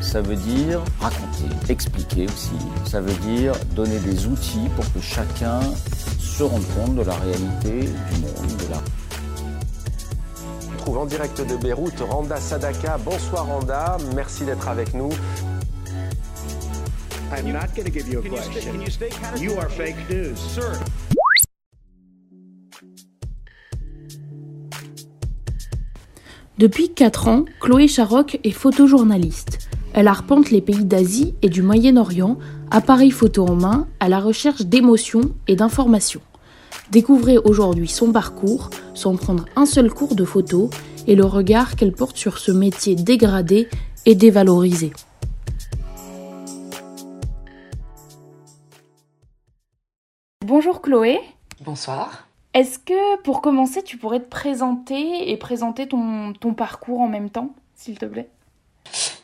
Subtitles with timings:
[0.00, 2.50] ça veut dire raconter, expliquer aussi.
[2.84, 5.60] Ça veut dire donner des outils pour que chacun
[6.18, 8.82] se rende compte de la réalité du monde, de la
[10.72, 12.98] On trouve en direct de Beyrouth Randa Sadaka.
[12.98, 15.10] Bonsoir Randa, merci d'être avec nous.
[17.32, 18.74] I'm not going to give you a question.
[19.38, 20.36] You are fake news.
[20.36, 20.72] Sir.
[26.58, 29.70] Depuis 4 ans, Chloé Charoc est photojournaliste.
[29.92, 32.38] Elle arpente les pays d'Asie et du Moyen-Orient,
[32.70, 36.20] appareil photo en main, à la recherche d'émotions et d'informations.
[36.92, 40.70] Découvrez aujourd'hui son parcours sans prendre un seul cours de photo
[41.08, 43.68] et le regard qu'elle porte sur ce métier dégradé
[44.06, 44.92] et dévalorisé.
[50.46, 51.18] Bonjour Chloé.
[51.64, 52.28] Bonsoir.
[52.54, 57.30] Est-ce que pour commencer, tu pourrais te présenter et présenter ton, ton parcours en même
[57.30, 58.28] temps, s'il te plaît?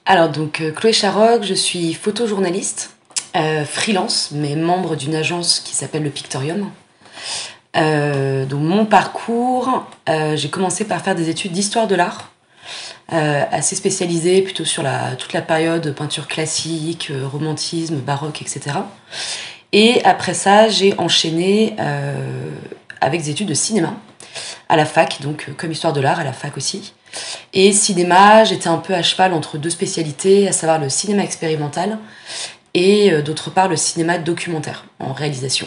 [0.09, 2.95] Alors, donc, euh, Chloé Charoc, je suis photojournaliste,
[3.35, 6.71] euh, freelance, mais membre d'une agence qui s'appelle le Pictorium.
[7.77, 12.31] Euh, donc, mon parcours, j'ai commencé par faire des études d'histoire de l'art,
[13.09, 14.85] assez spécialisées plutôt sur
[15.19, 18.77] toute la période peinture classique, romantisme, baroque, etc.
[19.73, 21.77] Et après ça, j'ai enchaîné
[23.01, 23.95] avec des études de cinéma
[24.69, 26.95] à la fac, donc comme histoire de l'art à la fac aussi.
[27.53, 31.99] Et cinéma, j'étais un peu à cheval entre deux spécialités, à savoir le cinéma expérimental
[32.75, 35.67] et euh, d'autre part le cinéma documentaire en réalisation.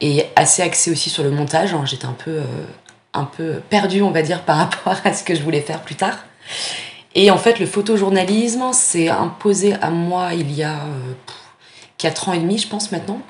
[0.00, 4.10] Et assez axé aussi sur le montage, hein, j'étais un peu, euh, peu perdue, on
[4.10, 6.18] va dire, par rapport à ce que je voulais faire plus tard.
[7.14, 11.14] Et en fait, le photojournalisme s'est imposé à moi il y a euh,
[11.96, 13.20] 4 ans et demi, je pense maintenant.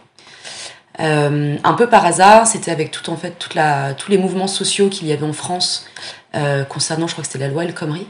[1.00, 4.48] Euh, un peu par hasard, c'était avec tout en fait toute la, tous les mouvements
[4.48, 5.86] sociaux qu'il y avait en France
[6.34, 8.06] euh, concernant, je crois que c'était la loi El Khomri.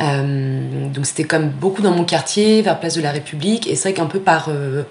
[0.00, 3.90] Euh, donc c'était comme beaucoup dans mon quartier, vers Place de la République, et c'est
[3.90, 4.84] vrai qu'un peu par euh,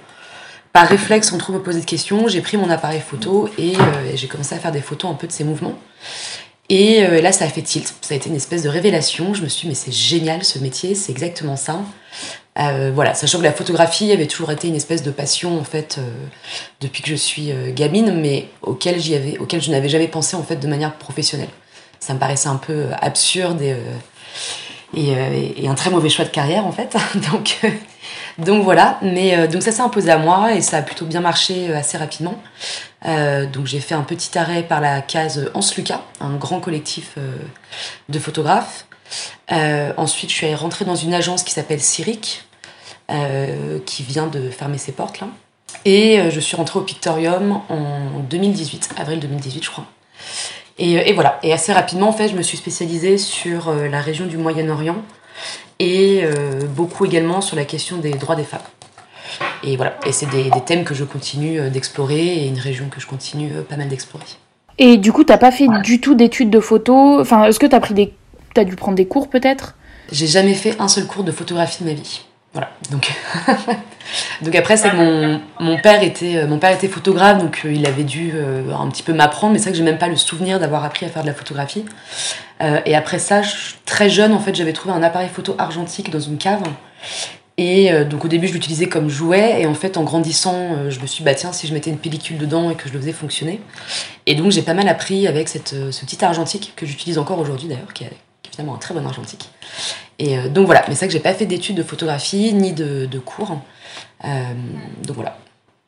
[0.73, 3.73] par réflexe, on trouve me poser de questions, j'ai pris mon appareil photo et,
[4.13, 5.73] j'ai commencé à faire des photos un peu de ces mouvements.
[6.69, 7.91] Et là, ça a fait tilt.
[8.01, 9.33] Ça a été une espèce de révélation.
[9.33, 11.79] Je me suis dit, mais c'est génial ce métier, c'est exactement ça.
[12.93, 15.99] Voilà, sachant que la photographie avait toujours été une espèce de passion en fait
[16.79, 20.43] depuis que je suis gamine, mais auquel j'y avais, auquel je n'avais jamais pensé en
[20.43, 21.49] fait de manière professionnelle.
[21.99, 23.77] Ça me paraissait un peu absurde et, euh,
[24.97, 26.95] euh, et un très mauvais choix de carrière en fait.
[27.31, 27.69] donc, euh,
[28.37, 31.73] donc voilà, mais donc ça s'est imposé à moi et ça a plutôt bien marché
[31.73, 32.39] assez rapidement.
[33.03, 37.15] Donc j'ai fait un petit arrêt par la case Hans Lucas, un grand collectif
[38.09, 38.85] de photographes.
[39.49, 42.43] Ensuite, je suis rentrée dans une agence qui s'appelle Cyric,
[43.85, 45.27] qui vient de fermer ses portes là.
[45.85, 49.85] Et je suis rentrée au Pictorium en 2018, avril 2018, je crois.
[50.79, 51.39] Et, euh, et voilà.
[51.43, 54.97] Et assez rapidement, en fait, je me suis spécialisée sur euh, la région du Moyen-Orient
[55.79, 58.61] et euh, beaucoup également sur la question des droits des femmes.
[59.63, 59.97] Et voilà.
[60.05, 63.49] Et c'est des, des thèmes que je continue d'explorer et une région que je continue
[63.69, 64.25] pas mal d'explorer.
[64.77, 67.19] Et du coup, t'as pas fait du tout d'études de photo?
[67.19, 68.13] Enfin, est-ce que t'as pris des...
[68.53, 69.75] T'as dû prendre des cours peut-être?
[70.11, 72.21] J'ai jamais fait un seul cours de photographie de ma vie.
[72.53, 72.71] Voilà.
[74.41, 77.85] Donc, après, c'est mon, mon père était euh, mon père était photographe, donc euh, il
[77.85, 80.15] avait dû euh, un petit peu m'apprendre, mais c'est vrai que j'ai même pas le
[80.15, 81.85] souvenir d'avoir appris à faire de la photographie.
[82.87, 83.41] Et après ça,
[83.85, 86.63] très jeune, en fait, j'avais trouvé un appareil photo argentique dans une cave.
[87.57, 91.05] Et donc au début, je l'utilisais comme jouet, et en fait, en grandissant, je me
[91.05, 93.11] suis dit, bah tiens, si je mettais une pellicule dedans et que je le faisais
[93.11, 93.61] fonctionner.
[94.25, 97.93] Et donc j'ai pas mal appris avec ce petit argentique que j'utilise encore aujourd'hui d'ailleurs,
[98.57, 99.51] finalement un très bon argentique.
[100.17, 102.73] Et euh, donc voilà, mais c'est vrai que j'ai pas fait d'études de photographie ni
[102.73, 103.59] de, de cours.
[104.25, 104.27] Euh,
[105.05, 105.37] donc voilà.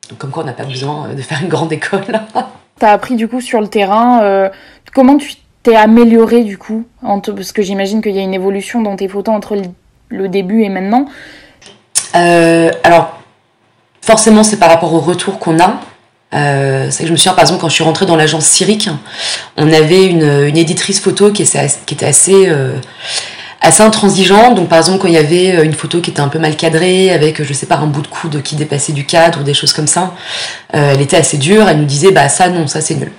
[0.08, 2.04] Donc comme quoi on n'a pas besoin euh, de faire une grande école.
[2.78, 4.22] T'as appris du coup sur le terrain.
[4.22, 4.48] euh,
[4.94, 5.34] comment tu
[5.64, 9.08] t'es amélioré du coup entre- Parce que j'imagine qu'il y a une évolution dans tes
[9.08, 9.56] photos entre
[10.10, 11.06] le, début et maintenant.
[12.14, 13.20] Alors,
[14.00, 15.80] forcément, c'est par rapport au retour qu'on a.
[16.32, 18.88] Euh, c'est que je me souviens, par exemple, quand je suis rentrée dans l'agence Cyric,
[19.56, 22.74] on avait une, une éditrice photo qui, qui était assez, euh,
[23.60, 24.54] assez intransigeante.
[24.54, 26.56] Donc, par exemple, quand il y avait euh, une photo qui était un peu mal
[26.56, 29.54] cadrée, avec, je sais pas, un bout de coude qui dépassait du cadre ou des
[29.54, 30.14] choses comme ça,
[30.74, 31.68] euh, elle était assez dure.
[31.68, 33.12] Elle nous disait, bah ça, non, ça, c'est nul.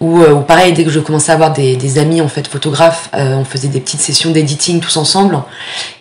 [0.00, 3.10] Ou, ou, pareil, dès que je commençais à avoir des, des amis, en fait, photographes,
[3.12, 5.38] on faisait des petites sessions d'editing tous ensemble.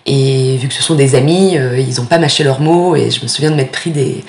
[0.05, 2.95] Et vu que ce sont des amis, ils n'ont pas mâché leurs mots.
[2.95, 4.23] Et je me souviens de m'être pris des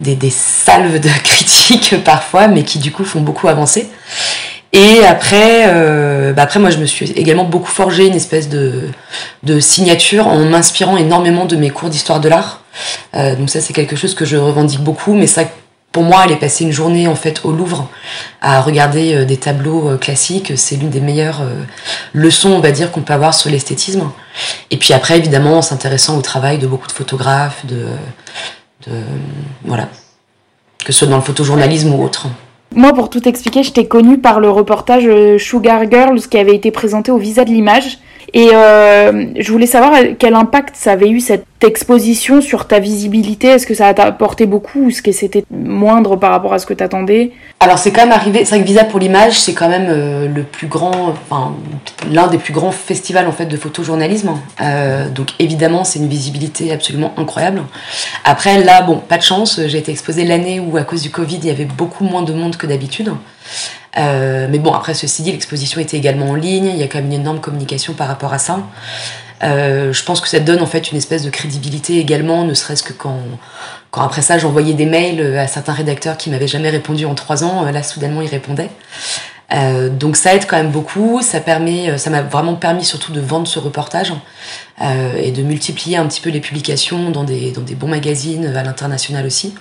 [0.00, 3.88] des, des, salves de critiques parfois, mais qui du coup font beaucoup avancer.
[4.74, 8.88] Et après, euh, bah après moi je me suis également beaucoup forgé une espèce de,
[9.44, 12.64] de signature en m'inspirant énormément de mes cours d'histoire de l'art.
[13.14, 15.44] Euh, donc ça c'est quelque chose que je revendique beaucoup, mais ça
[15.92, 17.88] pour moi aller passer une journée en fait au Louvre
[18.42, 21.42] à regarder euh, des tableaux classiques, c'est l'une des meilleures
[22.12, 24.10] leçons on va dire qu'on peut avoir sur l'esthétisme.
[24.72, 27.86] Et puis après évidemment en s'intéressant au travail de beaucoup de photographes, de
[28.88, 28.92] de,
[29.64, 29.88] voilà,
[30.84, 32.26] que ce soit dans le photojournalisme ou autre.
[32.76, 36.72] Moi, pour tout expliquer, je t'ai connue par le reportage Sugar Girls qui avait été
[36.72, 37.98] présenté au Visa de l'image.
[38.32, 43.48] Et euh, je voulais savoir quel impact ça avait eu cette exposition sur ta visibilité.
[43.48, 46.66] Est-ce que ça t'a apporté beaucoup ou est-ce que c'était moindre par rapport à ce
[46.66, 47.32] que t'attendais?
[47.60, 48.44] Alors c'est quand même arrivé.
[48.44, 51.54] C'est vrai que Visa pour l'image, c'est quand même euh, le plus grand, enfin
[52.10, 54.30] l'un des plus grands festivals en fait de photojournalisme.
[54.60, 57.62] Euh, donc évidemment, c'est une visibilité absolument incroyable.
[58.24, 59.60] Après là, bon, pas de chance.
[59.66, 62.32] J'ai été exposée l'année où à cause du Covid, il y avait beaucoup moins de
[62.32, 63.12] monde que d'habitude.
[63.96, 66.98] Euh, mais bon, après, ceci dit, l'exposition était également en ligne, il y a quand
[66.98, 68.60] même une énorme communication par rapport à ça.
[69.42, 72.82] Euh, je pense que ça donne en fait une espèce de crédibilité également, ne serait-ce
[72.82, 73.18] que quand,
[73.90, 77.44] quand après ça j'envoyais des mails à certains rédacteurs qui m'avaient jamais répondu en trois
[77.44, 78.70] ans, là soudainement ils répondaient.
[79.52, 83.20] Euh, donc ça aide quand même beaucoup, ça permet, ça m'a vraiment permis surtout de
[83.20, 84.12] vendre ce reportage
[84.80, 88.46] euh, et de multiplier un petit peu les publications dans des, dans des bons magazines
[88.46, 89.54] à l'international aussi.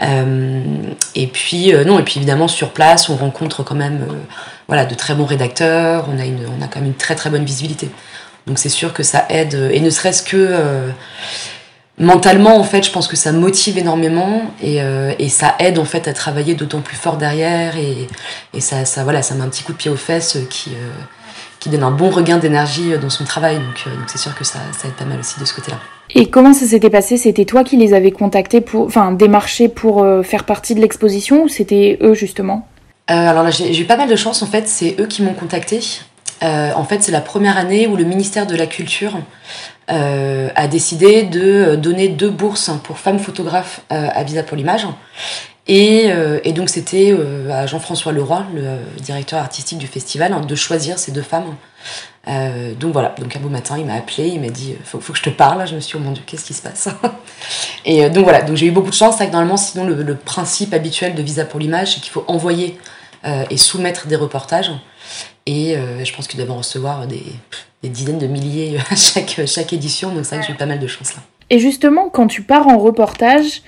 [0.00, 0.62] Euh,
[1.14, 4.14] et puis euh, non, et puis évidemment sur place, on rencontre quand même euh,
[4.68, 6.08] voilà de très bons rédacteurs.
[6.12, 7.90] On a une, on a quand même une très très bonne visibilité.
[8.46, 10.90] Donc c'est sûr que ça aide et ne serait-ce que
[11.98, 14.78] mentalement en fait, je pense que ça motive énormément et,
[15.18, 18.08] et ça aide en fait à travailler d'autant plus fort derrière et,
[18.54, 20.70] et ça, ça voilà, ça met un petit coup de pied aux fesses qui
[21.68, 23.56] qui donne un bon regain d'énergie dans son travail.
[23.56, 25.78] Donc donc c'est sûr que ça, ça aide pas mal aussi de ce côté-là.
[26.14, 27.16] Et comment ça s'était passé?
[27.18, 31.44] C'était toi qui les avais contactés pour, enfin, démarchés pour euh, faire partie de l'exposition
[31.44, 32.66] ou c'était eux justement?
[33.10, 34.68] Euh, Alors là, j'ai eu pas mal de chance en fait.
[34.68, 35.80] C'est eux qui m'ont contacté.
[36.42, 39.18] Euh, en fait, c'est la première année où le ministère de la Culture
[39.90, 44.86] euh, a décidé de donner deux bourses pour femmes photographes à Visa pour l'image.
[45.68, 46.08] Et,
[46.44, 47.14] et, donc c'était
[47.50, 51.56] à Jean-François Leroy, le directeur artistique du festival, hein, de choisir ces deux femmes
[52.28, 55.12] euh, donc voilà, donc un beau matin, il m'a appelé, il m'a dit faut, faut
[55.12, 55.66] que je te parle.
[55.66, 56.88] Je me suis dit, oh mon dieu, qu'est-ce qui se passe?
[57.84, 59.16] Et euh, donc voilà, donc j'ai eu beaucoup de chance.
[59.18, 62.24] C'est que normalement, sinon, le, le, principe habituel de Visa pour l'image, c'est qu'il faut
[62.28, 62.78] envoyer
[63.24, 64.70] euh, et soumettre des reportages.
[65.46, 67.24] Et euh, je pense qu'ils doivent en recevoir des,
[67.82, 70.12] des, dizaines de milliers à chaque, chaque édition.
[70.12, 71.22] Donc c'est vrai que j'ai eu pas mal de chance là.
[71.50, 73.62] Et justement, quand tu pars en reportage,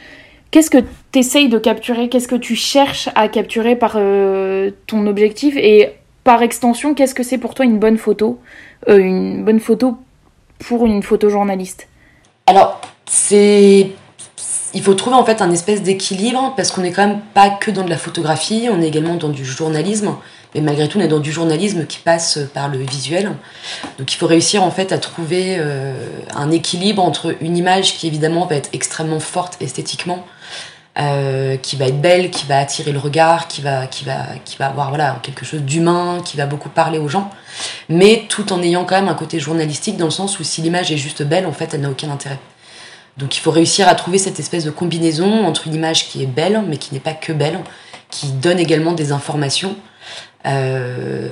[0.50, 0.79] qu'est-ce que
[1.12, 2.08] tu essayes de capturer?
[2.08, 5.56] Qu'est-ce que tu cherches à capturer par euh, ton objectif?
[5.56, 5.91] Et
[6.25, 8.38] par extension, qu'est-ce que c'est pour toi une bonne photo?
[8.88, 9.97] Euh, Une bonne photo
[10.58, 11.88] pour une photojournaliste?
[12.47, 13.91] Alors, c'est.
[14.72, 17.73] Il faut trouver en fait un espèce d'équilibre parce qu'on n'est quand même pas que
[17.73, 20.14] dans de la photographie, on est également dans du journalisme,
[20.54, 23.33] mais malgré tout on est dans du journalisme qui passe par le visuel.
[23.99, 25.95] Donc il faut réussir en fait à trouver euh,
[26.37, 30.25] un équilibre entre une image qui évidemment va être extrêmement forte esthétiquement,
[31.00, 34.56] euh, qui va être belle, qui va attirer le regard, qui va, qui va, qui
[34.56, 37.28] va avoir voilà, quelque chose d'humain, qui va beaucoup parler aux gens,
[37.88, 40.92] mais tout en ayant quand même un côté journalistique dans le sens où si l'image
[40.92, 42.38] est juste belle, en fait, elle n'a aucun intérêt.
[43.21, 46.27] Donc il faut réussir à trouver cette espèce de combinaison entre une image qui est
[46.27, 47.61] belle, mais qui n'est pas que belle,
[48.11, 49.77] qui donne également des informations.
[50.47, 51.29] Euh,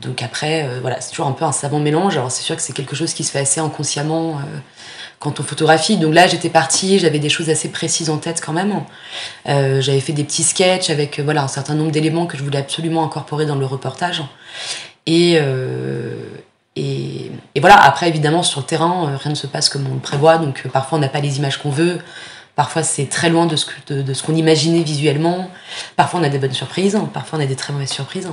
[0.00, 2.16] donc après, euh, voilà, c'est toujours un peu un savant mélange.
[2.16, 4.38] Alors c'est sûr que c'est quelque chose qui se fait assez inconsciemment.
[4.38, 4.58] Euh,
[5.18, 5.96] quand on photographie.
[5.96, 8.82] Donc là, j'étais partie, j'avais des choses assez précises en tête quand même.
[9.46, 13.02] J'avais fait des petits sketchs avec voilà, un certain nombre d'éléments que je voulais absolument
[13.02, 14.22] incorporer dans le reportage.
[15.06, 15.40] Et,
[16.76, 20.00] et, voilà, après évidemment sur le terrain, euh, rien ne se passe comme on le
[20.00, 20.38] prévoit.
[20.38, 21.98] Donc euh, parfois on n'a pas les images qu'on veut.
[22.54, 23.66] Parfois c'est très loin de ce,
[24.22, 25.50] qu'on imaginait visuellement.
[25.96, 28.28] Parfois on a des bonnes surprises, parfois on a des très mauvaises surprises.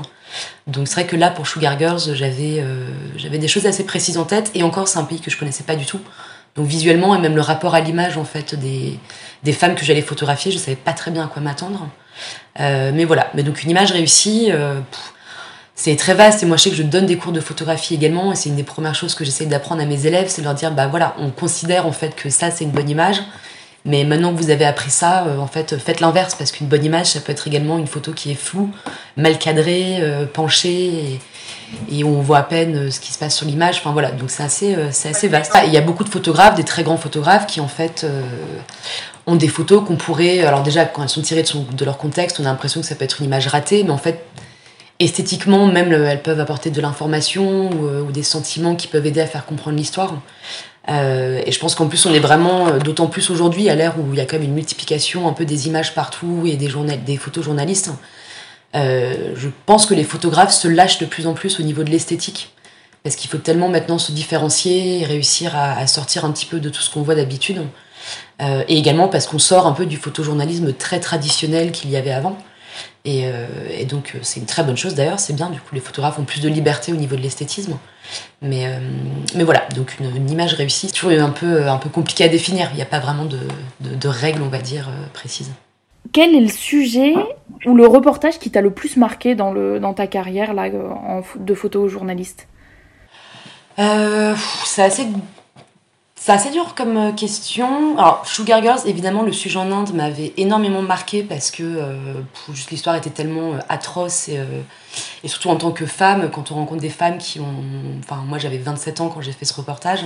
[0.68, 4.18] Donc c'est vrai que là pour Sugar Girls, j'avais euh, j'avais des choses assez précises
[4.18, 4.52] en tête.
[4.56, 6.00] Et encore c'est un pays que je connaissais pas du tout.
[6.56, 9.00] Donc visuellement et même le rapport à l'image en fait des,
[9.54, 11.88] femmes que j'allais photographier, je savais pas très bien à quoi m'attendre.
[12.60, 14.52] Mais voilà, mais donc une image réussie,
[15.76, 18.32] c'est très vaste et moi je sais que je donne des cours de photographie également
[18.32, 20.56] et c'est une des premières choses que j'essaie d'apprendre à mes élèves, c'est de leur
[20.56, 23.22] dire bah voilà, on considère en fait que ça c'est une bonne image
[23.86, 27.08] Mais maintenant que vous avez appris ça, en fait, faites l'inverse parce qu'une bonne image,
[27.08, 28.70] ça peut être également une photo qui est floue,
[29.18, 30.02] mal cadrée,
[30.34, 31.20] penchée.
[31.92, 33.80] Et, on voit à peine ce qui se passe sur l'image.
[33.80, 35.52] Enfin voilà, donc c'est assez, c'est assez vaste.
[35.66, 38.06] Il y a beaucoup de photographes, des très grands photographes, qui en fait
[39.28, 40.46] ont des photos qu'on pourrait.
[40.46, 42.96] Alors, déjà, quand elles sont tirées de, de, leur contexte, on a l'impression que ça
[42.96, 44.24] peut être une image ratée, mais en fait,
[45.00, 49.28] esthétiquement, même, elles peuvent apporter de l'information ou, ou, des sentiments qui peuvent aider à
[49.28, 50.16] faire comprendre l'histoire.
[50.90, 54.14] Euh, et je pense qu'en plus, on est vraiment, d'autant plus aujourd'hui, à l'ère où
[54.14, 56.70] il y a quand même une multiplication un peu des images partout et des,
[57.06, 57.92] des photojournalistes.
[58.76, 61.90] Euh, je pense que les photographes se lâchent de plus en plus au niveau de
[61.90, 62.52] l'esthétique.
[63.04, 66.70] Parce qu'il faut tellement maintenant se différencier et réussir à, sortir un petit peu de
[66.70, 67.62] tout ce qu'on voit d'habitude.
[68.42, 72.12] Euh, et également parce qu'on sort un peu du photojournalisme très traditionnel qu'il y avait
[72.12, 72.38] avant.
[73.06, 75.82] Et, euh, et donc c'est une très bonne chose d'ailleurs, c'est bien, du coup les
[75.82, 77.78] photographes ont plus de liberté au niveau de l'esthétisme.
[78.42, 78.80] Mais, euh,
[79.36, 82.30] mais voilà, donc une, une, image réussie, c'est toujours un peu, un peu compliqué à
[82.30, 83.40] définir, il n'y a pas vraiment de,
[83.82, 85.52] de, de, règles, on va dire, précises.
[86.12, 87.14] Quel est le sujet
[87.66, 91.22] ou le reportage qui t'a le plus marqué dans, le, dans ta carrière là, en,
[91.38, 92.48] de photojournaliste
[93.80, 95.08] euh, C'est assez
[96.26, 97.98] c'est assez dur comme question.
[97.98, 102.14] Alors, Sugar Girls, évidemment, le sujet en Inde m'avait énormément marqué parce que euh,
[102.72, 104.62] l'histoire était tellement euh, atroce et, euh,
[105.26, 107.66] et, surtout en tant que femme, quand on rencontre des femmes qui ont.
[108.00, 110.06] Enfin, moi j'avais 27 ans quand j'ai fait ce reportage.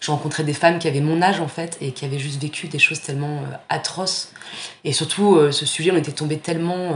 [0.00, 2.68] J'ai rencontré des femmes qui avaient mon âge en fait et qui avaient juste vécu
[2.68, 4.30] des choses tellement atroces.
[4.84, 6.92] Et surtout, ce sujet, on était tombé tellement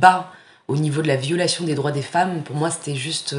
[0.00, 0.32] bas
[0.66, 2.42] au niveau de la violation des droits des femmes.
[2.42, 3.36] Pour moi, c'était juste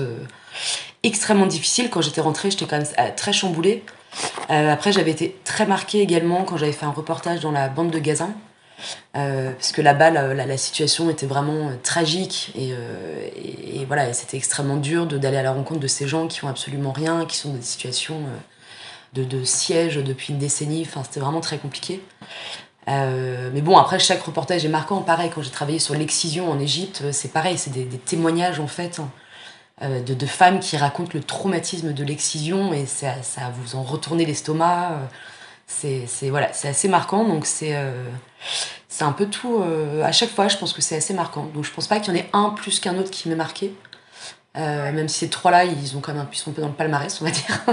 [1.03, 1.89] extrêmement difficile.
[1.89, 3.83] Quand j'étais rentrée, j'étais quand même très chamboulée.
[4.49, 7.91] Euh, après, j'avais été très marquée également quand j'avais fait un reportage dans la bande
[7.91, 8.27] de Gaza.
[9.15, 13.27] Euh, parce que là-bas, la, situation était vraiment euh, tragique et, euh,
[13.87, 17.25] voilà, c'était extrêmement dur d'aller à la rencontre de ces gens qui ont absolument rien,
[17.25, 18.21] qui sont dans des situations
[19.13, 20.85] de, de, siège depuis une décennie.
[20.87, 22.01] Enfin, c'était vraiment très compliqué.
[22.87, 25.01] Mais bon, après, chaque reportage est marquant.
[25.01, 28.67] Pareil, quand j'ai travaillé sur l'excision en Égypte, c'est pareil, c'est des, des, témoignages en
[28.67, 28.99] fait.
[28.99, 29.09] Hein.
[29.81, 33.81] Euh, de, de, femmes qui racontent le traumatisme de l'excision et ça, ça vous en
[33.81, 34.99] retournez l'estomac.
[35.65, 38.03] C'est voilà, assez marquant, donc c'est euh,
[38.87, 39.59] c'est un peu tout.
[39.59, 41.45] Euh, à chaque fois, je pense que c'est assez marquant.
[41.55, 43.73] Donc je pense pas qu'il y en ait un plus qu'un autre qui m'ait marqué.
[44.57, 46.73] Euh, même si ces trois-là, ils ont quand même ils sont un peu dans le
[46.73, 47.65] palmarès, on va dire.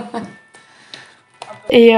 [1.70, 1.92] et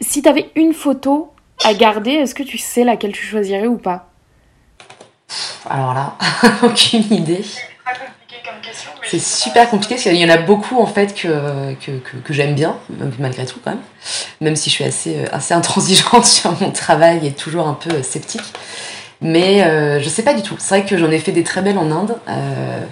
[0.00, 3.78] si tu avais une photo à garder, est-ce que tu sais laquelle tu choisirais ou
[3.78, 4.08] pas?
[5.68, 6.16] Alors là,
[6.62, 7.44] aucune idée.
[9.04, 12.32] C'est super compliqué parce qu'il y en a beaucoup en fait que, que, que, que
[12.32, 12.76] j'aime bien,
[13.18, 13.82] malgré tout quand même.
[14.40, 18.42] Même si je suis assez, assez intransigeante sur mon travail et toujours un peu sceptique.
[19.22, 20.56] Mais euh, je sais pas du tout.
[20.58, 22.16] C'est vrai que j'en ai fait des très belles en Inde.
[22.28, 22.84] Euh...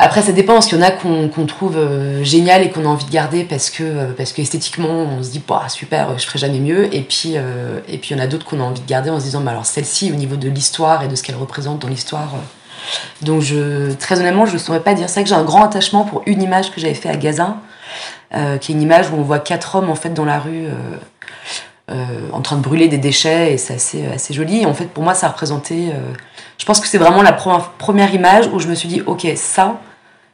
[0.00, 2.84] Après, ça dépend, parce qu'il y en a qu'on qu trouve euh, génial et qu'on
[2.84, 6.24] a envie de garder parce que, parce que esthétiquement, on se dit, bah, super, je
[6.24, 6.94] ferai jamais mieux.
[6.94, 9.10] Et puis, euh, et puis il y en a d'autres qu'on a envie de garder
[9.10, 11.80] en se disant, bah, alors celle-ci, au niveau de l'histoire et de ce qu'elle représente
[11.80, 12.34] dans l'histoire,
[13.22, 15.08] donc je, très honnêtement, je ne saurais pas dire.
[15.08, 17.56] Vrai que j'ai un grand attachement pour une image que j'avais fait à Gaza,
[18.34, 20.66] euh, qui est une image où on voit quatre hommes en fait dans la rue
[20.66, 20.72] euh,
[21.90, 24.66] euh, en train de brûler des déchets et c'est assez, joli.
[24.66, 25.92] En fait, pour moi, ça représentait.
[26.58, 29.80] je pense que c'est vraiment la première, image où je me suis dit, ok, ça,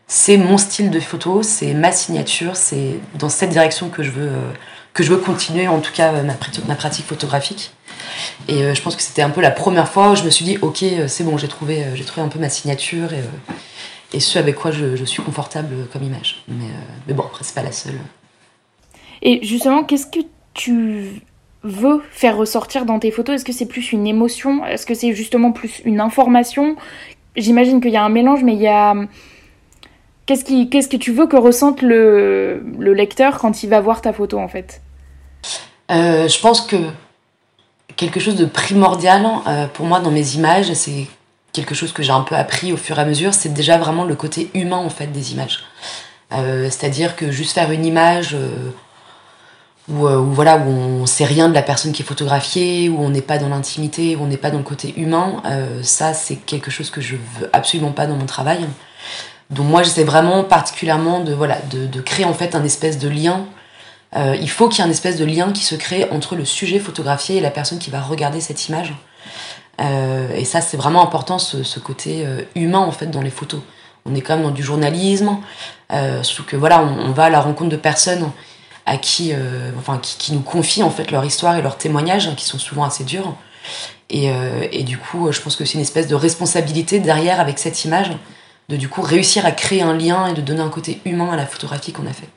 [0.06, 5.16] c'est mon style de photo, c'est ma signature, c'est dans cette direction que je veux
[5.18, 6.12] continuer en tout cas
[6.66, 7.72] ma pratique photographique.
[8.48, 10.44] Et euh, je pense que c'était un peu la première fois où je me suis
[10.44, 13.22] dit ok c'est bon j'ai trouvé j'ai trouvé un peu ma signature et,
[14.12, 16.44] et ce avec quoi je, je suis confortable comme image.
[16.48, 16.66] Mais,
[17.06, 17.98] mais bon après c'est pas la seule.
[19.22, 20.20] Et justement qu'est-ce que
[20.52, 21.22] tu
[21.62, 23.36] veux faire ressortir dans tes photos?
[23.36, 24.66] Est-ce que c'est plus une émotion?
[24.66, 26.76] Est-ce que c'est justement plus une information?
[27.36, 28.94] J'imagine qu'il y a un mélange mais il y a
[30.26, 34.00] Qu'est-ce, qui, qu'est-ce que tu veux que ressente le, le lecteur quand il va voir
[34.00, 34.80] ta photo en fait?
[35.90, 36.76] Euh, Je pense que
[37.96, 41.06] quelque chose de primordial euh, pour moi dans mes images, c'est
[41.52, 44.04] quelque chose que j'ai un peu appris au fur et à mesure, c'est déjà vraiment
[44.04, 45.64] le côté humain en fait des images.
[46.32, 48.36] Euh, c'est-à-dire que juste faire une image
[49.88, 53.10] où, où, voilà, où on sait rien de la personne qui est photographiée, où on
[53.10, 55.42] n'est pas dans l'intimité, où on n'est pas dans le côté humain,
[55.82, 58.66] ça c'est quelque chose que je veux absolument pas dans mon travail.
[59.50, 63.08] Donc moi j'essaie vraiment particulièrement de, voilà, de, de, créer en fait un espèce de
[63.08, 63.44] lien.
[64.16, 66.44] Euh, il faut qu'il y ait un espèce de lien qui se crée entre le
[66.44, 68.94] sujet photographié et la personne qui va regarder cette image.
[69.80, 73.30] Euh, et ça c'est vraiment important ce, ce côté euh, humain en fait dans les
[73.30, 73.60] photos.
[74.06, 75.38] On est quand même dans du journalisme,
[75.92, 78.30] euh, surtout que voilà on, va à la rencontre de personnes
[78.86, 82.34] à qui, euh, enfin qui, nous confient en fait leur histoire et leurs témoignages hein,
[82.36, 83.34] qui sont souvent assez durs.
[84.10, 84.30] Et,
[84.70, 88.10] et du coup je pense que c'est une espèce de responsabilité derrière avec cette image
[88.68, 91.36] de du coup réussir à créer un lien et de donner un côté humain à
[91.36, 92.28] la photographie qu'on a fait.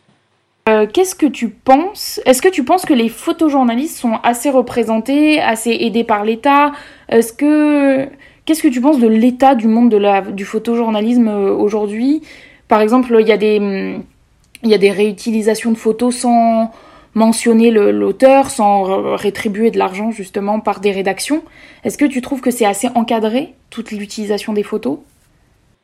[0.93, 2.19] Qu'est-ce que tu penses?
[2.25, 6.73] Est-ce que tu penses que les photojournalistes sont assez représentés, assez aidés par l'État?
[7.07, 8.09] Est-ce que
[8.43, 12.21] qu'est-ce que tu penses de l'état du monde de la, du photojournalisme aujourd'hui?
[12.67, 16.71] Par exemple, il y a des réutilisations de photos sans
[17.13, 21.43] mentionner l'auteur, sans rétribuer de l'argent justement par des rédactions.
[21.85, 24.99] Est-ce que tu trouves que c'est assez encadré, toute l'utilisation des photos?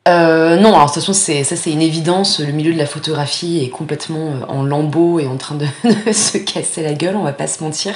[0.06, 2.40] Euh, non, alors de toute façon, ça c'est une évidence.
[2.40, 5.66] Le milieu de la photographie est complètement euh, en lambeaux et en train de,
[6.12, 7.94] se casser la gueule, on va pas se mentir.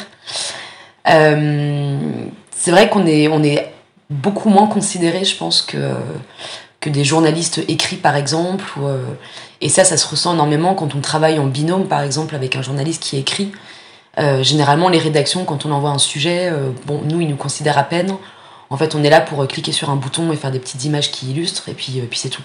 [1.11, 1.99] Euh,
[2.51, 3.73] c'est vrai qu'on est,
[4.11, 5.93] beaucoup moins considéré, je pense, que,
[6.81, 8.65] que des journalistes écrits par exemple.
[9.61, 12.63] et ça, ça se ressent énormément quand on travaille en binôme, par exemple, avec un
[12.63, 13.53] journaliste qui écrit.
[14.41, 16.51] généralement, les rédactions, quand on envoie un sujet,
[16.87, 18.17] bon, nous, ils nous considèrent à peine.
[18.71, 20.85] En fait, on est là pour euh, cliquer sur un bouton et faire des petites
[20.85, 22.43] images qui illustrent, et puis, euh, puis c'est tout.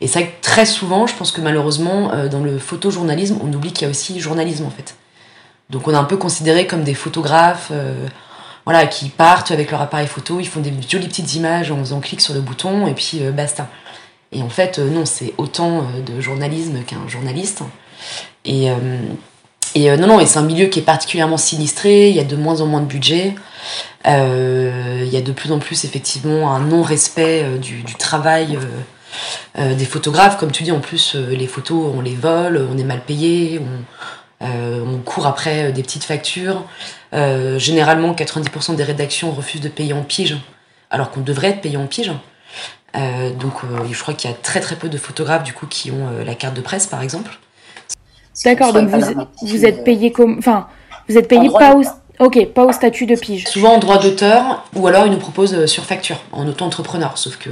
[0.00, 3.52] Et c'est vrai que très souvent, je pense que malheureusement, euh, dans le photojournalisme, on
[3.52, 4.96] oublie qu'il y a aussi journalisme en fait.
[5.70, 7.72] Donc on est un peu considéré comme des photographes
[8.64, 11.98] voilà, qui partent avec leur appareil photo, ils font des jolies petites images en faisant
[11.98, 13.68] clic sur le bouton, et puis basta.
[14.30, 17.62] Et en fait, non, c'est autant de journalisme qu'un journaliste.
[18.44, 18.70] Et,
[19.76, 22.34] et non, non, et c'est un milieu qui est particulièrement sinistré, il y a de
[22.34, 23.34] moins en moins de budget.
[24.06, 28.58] Euh, il y a de plus en plus effectivement un non-respect euh, du, travail
[29.58, 30.38] euh, des photographes.
[30.38, 33.60] Comme tu dis, en plus, les photos, on les vole, on est mal payé,
[34.40, 36.64] on, court après des petites factures.
[37.12, 40.36] généralement, 90% des rédactions refusent de payer en pige,
[40.90, 42.12] alors qu'on devrait être payé en pige.
[42.94, 43.54] donc,
[43.90, 46.34] je crois qu'il y a très très peu de photographes du coup qui ont la
[46.34, 47.38] carte de presse, par exemple.
[48.44, 48.88] D'accord, donc
[49.42, 50.66] vous, êtes payé comme, enfin,
[51.08, 51.82] vous êtes payé pas au
[52.18, 53.46] Ok, pas au statut de pige.
[53.46, 57.18] Souvent en droit d'auteur, ou alors ils nous proposent euh, sur facture, en auto-entrepreneur.
[57.18, 57.50] Sauf que,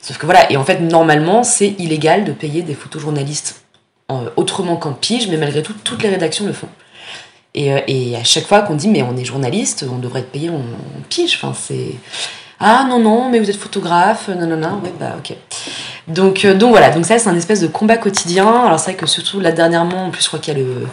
[0.00, 3.62] sauf que voilà, et en fait, normalement, c'est illégal de payer des photojournalistes
[4.10, 6.68] euh, autrement qu'en pige, mais malgré tout, toutes les rédactions le font.
[7.54, 10.32] Et, euh, et à chaque fois qu'on dit, mais on est journaliste, on devrait être
[10.32, 10.62] payé en,
[11.08, 11.94] pige, enfin, c'est.
[12.58, 15.36] Ah non, non, mais vous êtes photographe, non, non, non, ouais, bah ok.
[16.08, 18.64] Donc, donc voilà, donc ça c'est un espèce de combat quotidien.
[18.64, 20.86] Alors c'est vrai que surtout là dernièrement, en plus je crois qu'il y a le,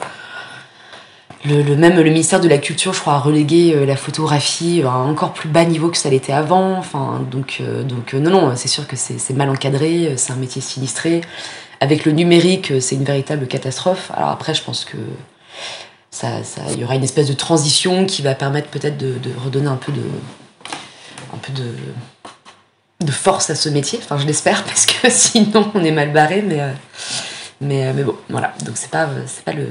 [1.46, 4.90] le, même le ministère de la Culture, je crois, a relégué euh, la photographie à
[4.90, 6.78] un encore plus bas niveau que ça l'était avant.
[6.78, 10.62] Enfin, donc, euh, euh, non, non, c'est sûr que c'est mal encadré, c'est un métier
[10.62, 11.22] sinistré.
[11.80, 14.12] Avec le numérique, c'est une véritable catastrophe.
[14.16, 14.98] Alors après, je pense que
[16.12, 19.78] ça, ça, y aura une espèce de transition qui va permettre peut-être de, redonner un
[19.78, 20.02] peu de,
[21.34, 21.74] un peu de,
[23.04, 24.00] de force à ce métier.
[24.02, 26.42] Enfin, je l'espère parce que sinon on est mal barré.
[26.42, 26.62] Mais,
[27.62, 28.54] mais, mais bon, voilà.
[28.66, 29.68] Donc c'est pas, c'est pas le,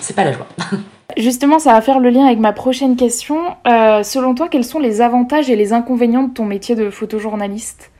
[0.00, 0.48] c'est pas la joie.
[1.16, 3.38] Justement, ça va faire le lien avec ma prochaine question.
[3.66, 7.90] Euh, selon toi, quels sont les avantages et les inconvénients de ton métier de photojournaliste?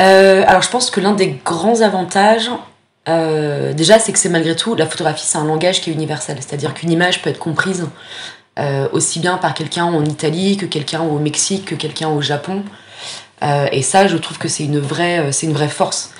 [0.00, 2.50] Euh, Alors, je pense que l'un des grands avantages,
[3.08, 6.38] euh, déjà, c'est que c'est malgré tout, la photographie, c'est un langage qui est universel.
[6.40, 7.86] C'est-à-dire qu'une image peut être comprise
[8.92, 12.62] aussi bien par quelqu'un en Italie que quelqu'un au Mexique, que quelqu'un au Japon.
[13.42, 16.12] Et ça, je trouve que c'est une vraie, c'est une vraie force.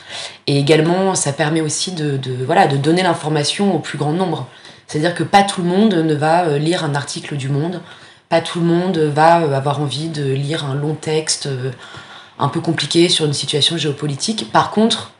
[0.47, 4.47] Et également, ça permet aussi de, voilà, de donner l'information au plus grand nombre.
[4.91, 7.81] C'est-à-dire que pas tout le monde ne va euh, lire un article du Monde,
[8.29, 11.71] pas tout le monde va euh, avoir envie de lire un long texte euh,
[12.41, 14.51] un peu compliqué sur une situation géopolitique.
[14.51, 15.13] Par contre,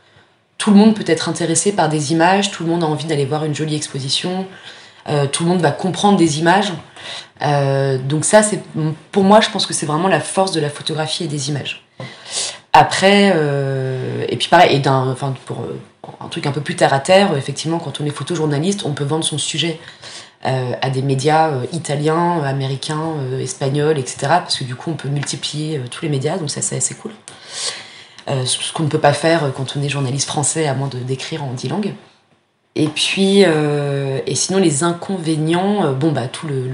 [0.59, 3.25] tout le monde peut être intéressé par des images, tout le monde a envie d'aller
[3.25, 4.45] voir une jolie exposition,
[5.33, 6.73] tout le monde va comprendre des images.
[7.41, 8.63] donc ça, c'est
[9.13, 11.85] pour moi, je pense que c'est vraiment la force de la photographie et des images.
[12.73, 13.35] Après,
[14.29, 15.65] et puis pareil, et d'un, enfin pour
[16.21, 19.05] un truc un peu plus terre à terre, effectivement, quand on est photojournaliste, on peut
[19.05, 19.81] vendre son sujet
[20.47, 24.17] euh, à des médias euh, italiens, américains, euh, espagnols, etc.
[24.29, 27.13] Parce que du coup, on peut multiplier tous les médias, donc ça, c'est assez cool.
[28.27, 31.45] ce qu'on ne peut pas faire quand on est journaliste français, à moins de d'écrire
[31.45, 31.95] en dix langues.
[32.77, 36.65] Et puis, et sinon, les inconvénients, bon, bah, tout le,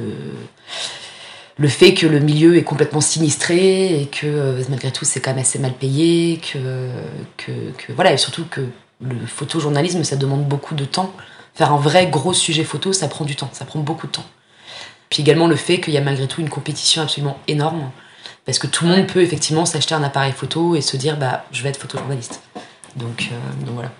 [1.57, 5.41] le, fait que le milieu est complètement sinistré et que malgré tout, c'est quand même
[5.41, 6.91] assez mal payé, que,
[7.39, 8.61] que, que voilà, et surtout que
[9.01, 11.13] le photojournalisme, ça demande beaucoup de temps.
[11.55, 14.27] Faire un vrai gros sujet photo, ça prend du temps, ça prend beaucoup de temps.
[15.09, 17.91] Puis également le fait qu'il y a malgré tout une compétition absolument énorme,
[18.45, 21.45] parce que tout le monde peut effectivement s'acheter un appareil photo et se dire bah
[21.53, 22.43] je vais être photojournaliste.
[22.97, 23.93] Donc, euh, donc voilà.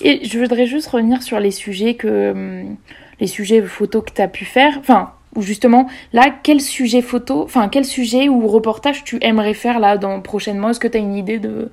[0.00, 2.76] Et je voudrais juste revenir sur les sujets que hum,
[3.20, 7.42] les sujets photos que tu as pu faire, enfin ou justement là quel sujet photo,
[7.44, 10.70] enfin quel sujet ou reportage tu aimerais faire là dans prochainement?
[10.70, 11.70] Est-ce que tu as une idée de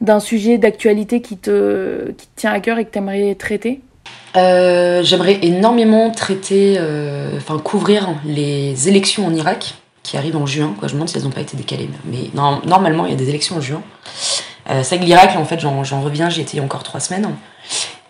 [0.00, 3.80] d'un sujet d'actualité qui te, qui tient à cœur et que tu aimerais traiter?
[4.36, 10.74] Euh, J'aimerais énormément traiter, euh, enfin couvrir les élections en Irak qui arrivent en juin.
[10.78, 10.88] Quoi.
[10.88, 13.28] Je me demande si elles n'ont pas été décalées, mais normalement il y a des
[13.28, 13.82] élections en juin.
[14.70, 17.28] Euh, c'est l'Irak, en fait, j'en reviens, j'y étais il encore trois semaines.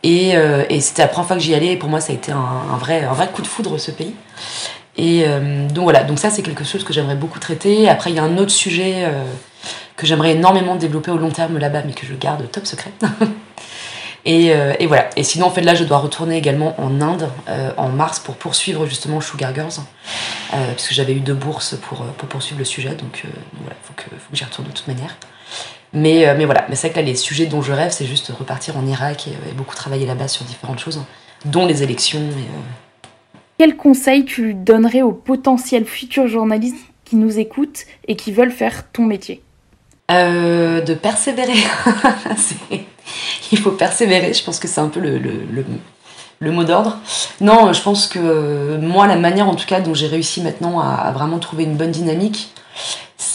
[0.03, 0.33] Et,
[0.69, 1.73] et c'était la première fois que j'y allais.
[1.73, 4.14] Et pour moi, ça a été un, vrai, un vrai coup de foudre, ce pays.
[4.99, 5.25] Et
[5.71, 7.88] donc voilà, donc ça, c'est quelque chose que j'aimerais beaucoup traiter.
[7.88, 9.11] Après, il y a un autre sujet
[9.97, 12.93] que j'aimerais énormément développer au long terme là-bas, mais que je garde top secret.
[14.25, 15.11] Et, euh, voilà.
[15.17, 18.37] Et sinon, en fait, là, je dois retourner également en Inde euh, en mars pour
[18.37, 19.81] poursuivre justement Sugar Girls,
[20.55, 23.25] euh, parce que j'avais eu deux bourses pour, pour poursuivre le sujet, donc
[23.61, 25.17] voilà, que, faut que j'y retourne de toute manière.
[25.95, 28.33] Mais, mais voilà, mais c'est vrai que là, les sujets dont je rêve, c'est juste
[28.37, 31.01] repartir en Irak et, beaucoup travailler là-bas sur différentes choses,
[31.45, 32.21] dont les élections.
[32.21, 38.51] Et, Quel conseil tu donnerais aux potentiels futurs journalistes qui nous écoutent et qui veulent
[38.51, 39.43] faire ton métier?
[40.11, 41.55] De persévérer.
[43.53, 44.33] il faut persévérer.
[44.33, 45.65] Je pense que c'est un peu le, le,
[46.41, 46.99] le, mot d'ordre.
[47.41, 51.11] Non, je pense que moi, la manière en tout cas dont j'ai réussi maintenant à,
[51.13, 52.51] vraiment trouver une bonne dynamique,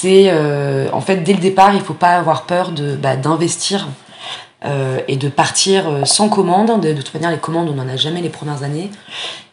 [0.02, 3.88] c'est euh, en fait dès le départ, il faut pas avoir peur de bah, d'investir.
[4.66, 6.82] Euh, et de partir euh, sans commande.
[6.82, 8.92] De, toute manière, les commandes, on n'en a jamais les premières années.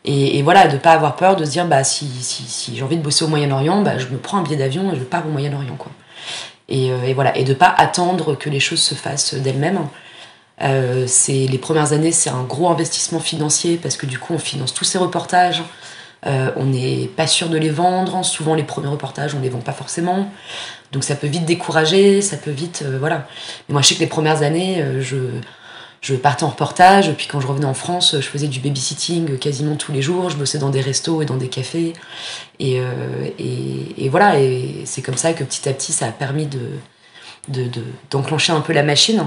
[0.05, 2.97] Et, voilà, de pas avoir peur de se dire, bah, si, si, si j'ai envie
[2.97, 5.31] de bosser au Moyen-Orient, bah, je me prends un billet d'avion et je pars au
[5.31, 5.77] Moyen-Orient.
[5.77, 5.93] Quoi.
[6.69, 9.87] Et, voilà, et de pas attendre que les choses se fassent d'elles-mêmes.
[10.63, 14.75] Euh, les premières années, c'est un gros investissement financier parce que du coup, on finance
[14.75, 15.63] tous ces reportages.
[16.25, 18.25] Euh, on n'est pas sûr de les vendre.
[18.25, 20.29] Souvent, les premiers reportages, on les vend pas forcément.
[20.93, 22.23] Donc, ça peut vite décourager.
[22.23, 23.27] Ça peut vite, euh, voilà.
[23.69, 25.17] Mais moi, je sais que les premières années, euh, je
[26.03, 29.75] je partais en reportage, puis quand je revenais en France, je faisais du babysitting quasiment
[29.75, 31.95] tous les jours, je bossais dans des restos et dans des cafés.
[32.61, 32.81] Et,
[33.39, 37.65] et, voilà, et c'est comme ça que petit à petit, ça a permis de,
[38.11, 39.27] d'enclencher de, un peu la machine.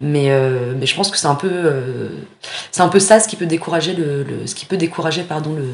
[0.00, 0.28] Mais,
[0.76, 1.72] mais je pense que c'est un peu
[2.70, 5.66] c'est un peu ça ce qui peut décourager le, ce qui peut décourager pardon le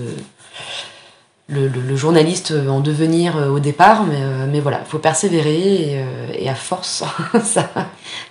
[1.49, 5.93] le, le journaliste en devenir euh, au départ, mais, euh, mais voilà, il faut persévérer
[5.93, 7.05] et, euh, et, à force,
[7.43, 7.71] ça,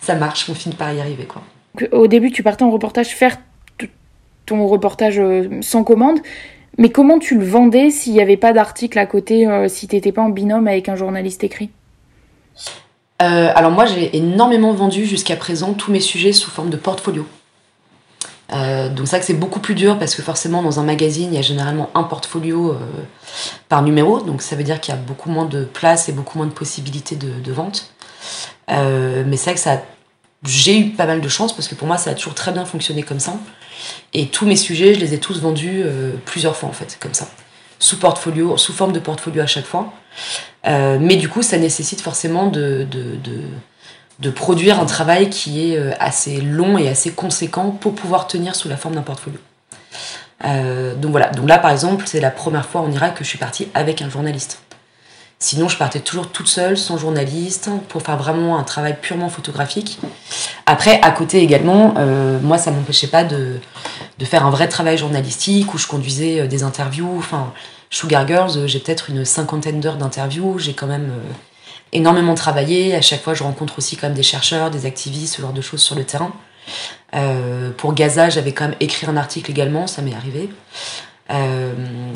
[0.02, 1.26] ça marche, on finit par y arriver.
[1.26, 1.42] Quoi.
[1.92, 3.38] Au début, tu partais en reportage faire
[4.46, 5.22] ton reportage
[5.62, 6.20] sans commande,
[6.78, 10.14] mais comment tu le vendais s'il n'y avait pas d'article à côté, si tu n'étais
[10.14, 11.70] pas en binôme avec un journaliste écrit?
[13.22, 17.26] Euh, alors moi j'ai énormément vendu jusqu'à présent tous mes sujets sous forme de portfolio.
[18.54, 21.36] Euh, donc ça que c'est beaucoup plus dur parce que forcément dans un magazine il
[21.36, 22.78] y a généralement un portfolio euh,
[23.68, 26.38] par numéro, donc ça veut dire qu'il y a beaucoup moins de place et beaucoup
[26.38, 27.92] moins de possibilités de, de vente.
[28.70, 29.82] Euh, mais c'est vrai que ça,
[30.46, 32.66] j'ai eu pas mal de chance parce que pour moi ça a toujours très bien
[32.66, 33.36] fonctionné comme ça.
[34.14, 37.14] Et tous mes sujets je les ai tous vendus euh, plusieurs fois en fait comme
[37.14, 37.28] ça,
[37.80, 39.94] sous portfolio, sous forme de portfolio à chaque fois.
[40.68, 43.42] Euh, mais du coup, ça nécessite forcément de, de, de,
[44.20, 48.56] de, produire un travail qui est euh, assez long et assez conséquent pour pouvoir tenir
[48.56, 49.40] sous la forme d'un portfolio.
[50.46, 53.30] Euh, donc voilà, donc là par exemple, c'est la première fois en Irak que je
[53.30, 54.62] suis partie avec un journaliste.
[55.40, 60.00] Sinon, je partais toujours toute seule, sans journaliste, pour faire vraiment un travail purement photographique.
[60.66, 63.60] Après, à côté également, euh, moi, ça m'empêchait pas de,
[64.18, 67.16] de faire un vrai travail journalistique où je conduisais des interviews.
[67.20, 67.54] Enfin,
[67.92, 70.58] Sugar Girls, j'ai peut-être une cinquantaine d'heures d'interviews.
[70.58, 71.12] J'ai quand même
[71.94, 72.96] énormément travaillé.
[72.96, 75.82] À chaque fois, je rencontre aussi quand des chercheurs, des activistes, ce genre de choses
[75.82, 76.32] sur le terrain.
[77.16, 80.50] Euh, pour Gaza, j'avais quand même écrit un article également, ça m'est arrivé.
[81.30, 81.74] Euh,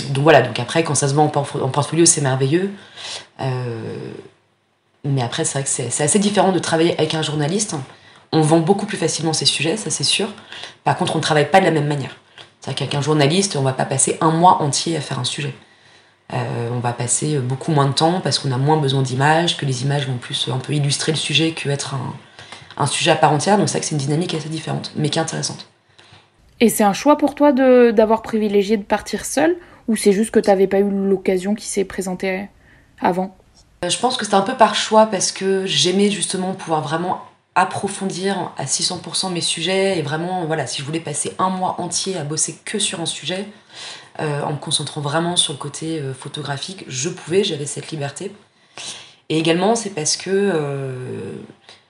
[0.09, 2.71] donc voilà, donc après, quand ça se vend en, portfolio, c'est merveilleux.
[3.39, 4.11] Euh,
[5.03, 7.75] mais après, c'est vrai que c'est assez différent de travailler avec un journaliste.
[8.31, 10.29] On vend beaucoup plus facilement ses sujets, ça c'est sûr.
[10.83, 12.15] Par contre, on ne travaille pas de la même manière.
[12.59, 15.53] C'est-à-dire qu'avec un journaliste, on va pas passer un mois entier à faire un sujet.
[16.33, 19.65] Euh, on va passer beaucoup moins de temps parce qu'on a moins besoin d'images, que
[19.65, 22.13] les images vont plus un peu illustrer le sujet qu'être un,
[22.77, 23.57] un sujet à part entière.
[23.57, 25.67] Donc c'est vrai que c'est une dynamique assez différente, mais qui est intéressante.
[26.59, 30.39] Et c'est un choix pour toi d'avoir privilégié de partir seul ou c'est juste que
[30.39, 32.47] tu n'avais pas eu l'occasion qui s'est présentée
[33.01, 33.35] avant?
[33.83, 37.23] Euh, Je pense que c'est un peu par choix parce que j'aimais justement pouvoir vraiment
[37.55, 42.15] approfondir à 600% mes sujets et vraiment voilà si je voulais passer un mois entier
[42.15, 43.45] à bosser que sur un sujet
[44.19, 48.33] euh, en me concentrant vraiment sur le côté euh, photographique je pouvais j'avais cette liberté.
[49.29, 51.31] Et également c'est parce que euh,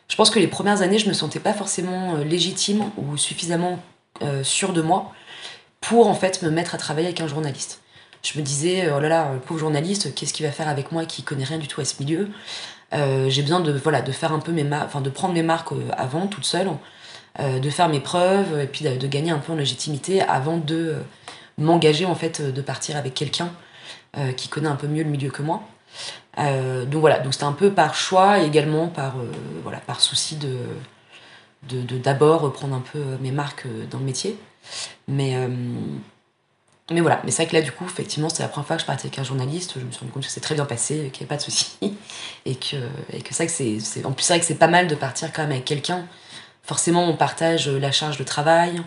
[0.08, 3.80] je pense que les premières années je me sentais pas forcément légitime ou suffisamment
[4.44, 5.12] sûre de moi
[5.80, 7.82] pour en fait me mettre à travailler avec un journaliste.
[8.22, 11.24] Je me disais oh là là pauvre journaliste qu'est-ce qu'il va faire avec moi qui
[11.24, 12.30] connaît rien du tout à ce milieu?
[12.94, 16.28] J'ai besoin de voilà de faire un peu mes enfin de prendre mes marques avant
[16.28, 16.70] toute seule
[17.40, 20.98] de faire mes preuves et puis de, de, gagner un peu en légitimité avant de
[21.62, 23.52] m'engager en fait de partir avec quelqu'un
[24.18, 25.64] euh, qui connaît un peu mieux le milieu que moi
[26.38, 29.14] donc voilà donc c'était un peu par choix également par
[30.00, 30.58] souci de
[31.70, 34.38] de d'abord prendre un peu mes marques dans le métier
[35.10, 35.36] mais
[36.92, 38.82] mais voilà, mais c'est vrai que là, du coup, effectivement, c'était la première fois que
[38.82, 39.74] je partais avec un journaliste.
[39.80, 41.42] Je me suis rendu compte que c'est très bien passé, qu'il n'y avait pas de
[41.42, 41.78] souci.
[42.46, 42.76] Et que,
[43.32, 43.48] c'est
[43.80, 44.06] c'est.
[44.06, 46.06] En plus, c'est vrai que c'est pas mal de partir quand même avec quelqu'un.
[46.64, 48.82] Forcément, on partage la charge de travail.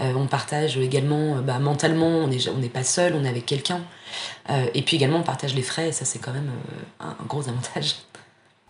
[0.00, 3.80] On partage également bah, mentalement, on n'est on pas seul, on est avec quelqu'un.
[4.48, 6.50] et puis également, on partage les frais, et ça, c'est quand même
[7.00, 7.96] un, gros avantage.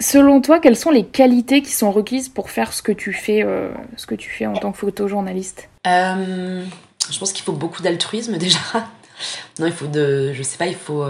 [0.00, 3.46] Selon toi, quelles sont les qualités qui sont requises pour faire ce que tu fais,
[3.96, 5.68] ce que tu fais en tant que photojournaliste?
[5.84, 8.58] Je pense qu'il faut beaucoup d'altruisme déjà.
[9.58, 10.32] non, il faut de.
[10.32, 11.04] Je sais pas, il faut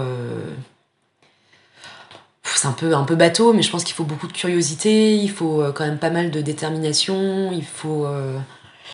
[2.61, 5.31] c'est un peu, un peu bateau, mais je pense qu'il faut beaucoup de curiosité, il
[5.31, 8.05] faut euh, quand même pas mal de détermination, il faut,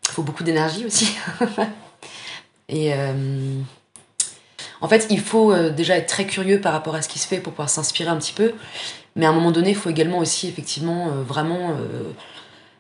[0.10, 1.15] euh, faut beaucoup d'énergie aussi.
[2.70, 3.60] Et euh,
[4.82, 7.39] en fait, il faut déjà être très curieux par rapport à ce qui se fait
[7.39, 8.54] pour pouvoir s'inspirer un petit peu,
[9.15, 11.72] mais à un moment donné, il faut également aussi effectivement vraiment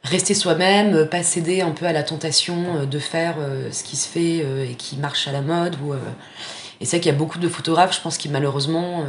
[0.03, 3.37] rester soi-même, pas céder un peu à la tentation de faire
[3.71, 5.77] ce qui se fait et qui marche à la mode.
[6.81, 9.05] Et c'est qu'il y a beaucoup de photographes, je pense, qui malheureusement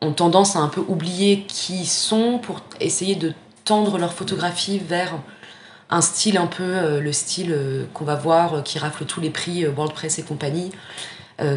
[0.00, 4.78] ont tendance à un peu oublier qui ils sont pour essayer de tendre leur photographie
[4.78, 5.14] vers
[5.90, 9.20] un style un peu euh, le style euh, qu'on va voir euh, qui rafle tous
[9.20, 10.70] les prix World Press et compagnie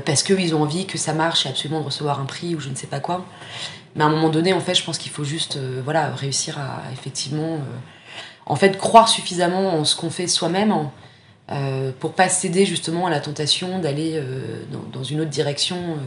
[0.06, 2.70] parce qu'ils ont envie que ça marche et absolument de recevoir un prix ou je
[2.70, 3.26] ne sais pas quoi
[3.98, 6.90] mais à un moment donné en fait je pense qu'il faut juste voilà réussir à
[6.94, 7.60] effectivement
[8.46, 10.74] en fait croire suffisamment en ce qu'on fait soi-même
[12.00, 14.24] pour pas céder justement à la tentation d'aller
[14.94, 15.98] dans, une autre direction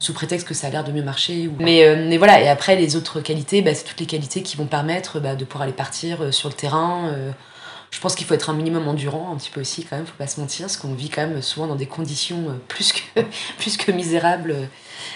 [0.00, 1.48] sous prétexte que ça a l'air de mieux marcher.
[1.60, 4.56] Mais, euh, mais voilà, et après, les autres qualités, bah, c'est toutes les qualités qui
[4.56, 7.12] vont permettre bah, de pouvoir aller partir euh, sur le terrain.
[7.90, 7.96] Euh.
[7.96, 10.16] je pense qu'il faut être un minimum endurant, un petit peu aussi, quand même, faut
[10.16, 13.20] pas se mentir, parce qu'on vit quand même souvent dans des conditions plus que,
[13.58, 14.56] plus que misérables,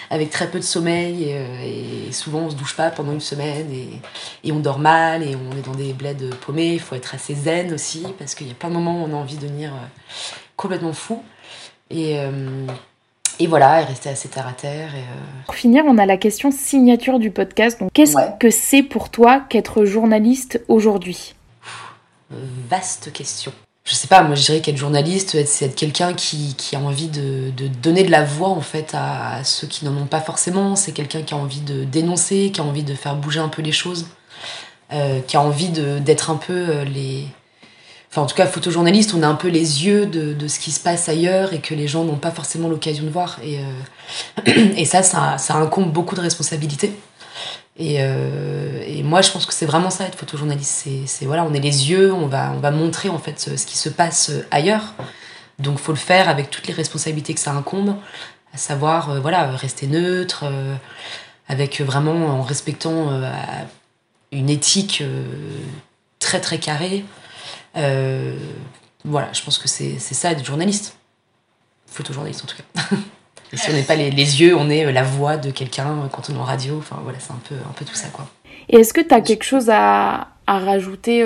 [0.09, 4.01] avec très peu de sommeil, et, souvent on se douche pas pendant une semaine, et,
[4.43, 6.73] et, on dort mal, et on est dans des bleds paumés.
[6.73, 9.13] Il faut être assez zen aussi, parce qu'il y a plein de moments où on
[9.13, 9.71] a envie de devenir
[10.55, 11.23] complètement fou.
[11.89, 12.19] Et
[13.39, 14.95] et voilà, et rester assez terre à terre.
[14.95, 17.79] Et euh, Pour finir, on a la question signature du podcast.
[17.79, 21.35] Donc, qu'est-ce que c'est pour toi qu'être journaliste aujourd'hui?
[22.69, 23.51] Vaste question.
[23.85, 27.07] Je sais pas, moi je dirais qu'être journaliste, c'est être quelqu'un qui, qui, a envie
[27.07, 30.75] de, de, donner de la voix en fait à, ceux qui n'en ont pas forcément.
[30.75, 33.61] C'est quelqu'un qui a envie de dénoncer, qui a envie de faire bouger un peu
[33.61, 34.07] les choses,
[34.91, 37.27] euh, qui a envie d'être un peu euh, les,
[38.15, 40.79] enfin en tout cas photojournaliste, on a un peu les yeux de, ce qui se
[40.79, 43.39] passe ailleurs et que les gens n'ont pas forcément l'occasion de voir.
[43.43, 46.91] Et, euh, et ça, ça, incombe beaucoup de responsabilités.
[47.79, 50.87] Euh, et, moi, je pense que c'est vraiment ça être photojournaliste.
[51.05, 53.77] C'est voilà, on est les yeux, on va, on va montrer en fait ce, qui
[53.77, 54.93] se passe ailleurs.
[55.59, 57.95] Donc, faut le faire avec toutes les responsabilités que ça incombe,
[58.53, 60.45] à savoir euh, voilà rester neutre,
[61.47, 63.21] avec vraiment en respectant
[64.31, 65.03] une éthique
[66.19, 67.05] très très carrée.
[67.77, 68.37] Euh,
[69.03, 70.97] voilà, je pense que c'est ça être journaliste.
[71.87, 72.95] Photojournaliste en tout cas.
[73.55, 75.87] Et si on n'est pas les, les, yeux, on est euh, la voix de quelqu'un
[75.87, 76.77] euh, quand on est en radio.
[76.77, 78.27] Enfin voilà, c'est un peu, un peu tout ça quoi.
[78.69, 81.25] Et est-ce que tu as quelque chose à, à rajouter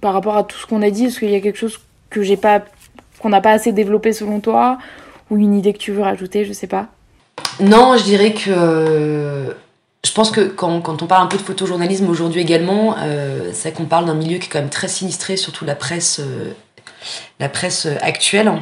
[0.00, 1.06] par rapport à tout ce qu'on a dit?
[1.06, 2.62] Est-ce qu'il y a quelque chose que j'ai pas
[3.18, 4.78] qu'on n'a pas assez développé selon toi?
[5.30, 6.88] Ou une idée que tu veux rajouter, je sais pas?
[7.60, 9.54] Non, je dirais que
[10.06, 13.72] je pense que quand, quand, on parle un peu de photojournalisme aujourd'hui également, euh, c'est
[13.72, 16.52] qu'on parle d'un milieu qui est quand même très sinistré, surtout la presse, euh,
[17.40, 18.52] la presse actuelle.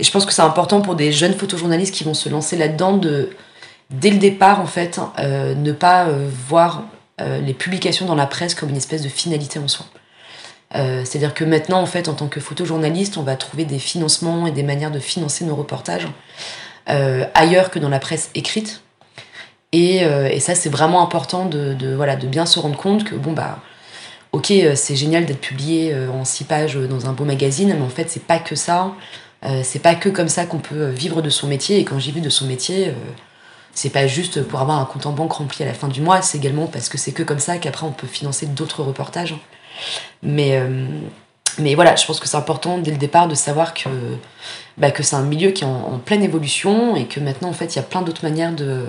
[0.00, 2.96] Et je pense que c'est important pour des jeunes photojournalistes qui vont se lancer là-dedans
[2.96, 3.30] de,
[3.90, 6.08] dès le départ, en fait, euh, ne pas
[6.48, 6.84] voir
[7.44, 9.84] les publications dans la presse comme une espèce de finalité en soi.
[10.72, 14.52] C'est-à-dire que maintenant, en fait, en tant que photojournaliste, on va trouver des financements et
[14.52, 16.08] des manières de financer nos reportages
[16.86, 18.80] ailleurs que dans la presse écrite.
[19.74, 23.32] Euh, et, ça, c'est vraiment important de, voilà, de bien se rendre compte que, bon,
[23.32, 23.58] bah,
[24.32, 27.84] ok, euh, c'est génial d'être publié euh, en six pages dans un beau magazine, mais
[27.84, 28.92] en fait, c'est pas que ça.
[29.62, 31.78] C'est pas que comme ça qu'on peut vivre de son métier.
[31.78, 32.92] Et quand j'ai vu de son métier,
[33.72, 36.20] c'est pas juste pour avoir un compte en banque rempli à la fin du mois,
[36.20, 39.34] c'est également parce que c'est que comme ça qu'après on peut financer d'autres reportages.
[40.22, 40.60] Mais,
[41.58, 43.88] mais voilà, je pense que c'est important dès le départ de savoir que,
[44.76, 47.74] bah, que c'est un milieu qui est en, pleine évolution et que maintenant, en fait,
[47.74, 48.84] il y a plein d'autres manières de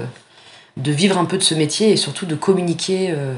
[0.77, 3.33] de vivre un peu de ce métier et surtout de communiquer euh,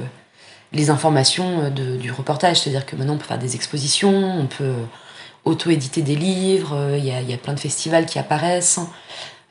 [0.72, 2.62] les informations euh, du reportage.
[2.62, 4.74] C'est-à-dire que maintenant on peut faire des expositions, on peut
[5.46, 8.80] auto-éditer des livres, euh, il y, a, plein de festivals qui apparaissent.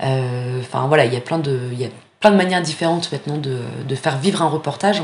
[0.00, 3.94] Enfin voilà, il y, a plein de, y a plein de manières différentes maintenant de,
[3.94, 5.00] faire vivre un reportage.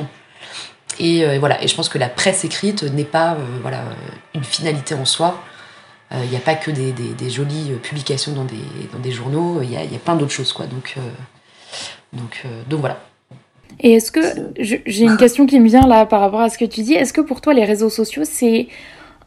[0.99, 3.85] Et voilà, et je pense que la presse écrite n'est pas voilà,
[4.35, 5.41] une finalité en soi.
[6.13, 8.57] Il n'y a pas que des, jolies publications dans des,
[8.93, 10.53] dans des journaux, il y a, y a, plein d'autres choses.
[10.53, 10.67] Quoi.
[10.67, 10.97] Donc,
[12.13, 13.01] donc, euh, donc voilà.
[13.81, 14.21] Et est-ce que,
[14.59, 17.13] j'ai une question qui me vient là par rapport à ce que tu dis, est-ce
[17.13, 18.69] que pour toi les réseaux sociaux c'est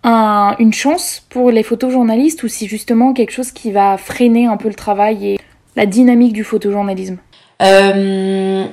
[0.04, 4.58] un, une chance pour les photojournalistes ou c'est justement quelque chose qui va freiner un
[4.58, 5.40] peu le travail et
[5.76, 7.18] la dynamique du photojournalisme?
[7.62, 8.66] Euh,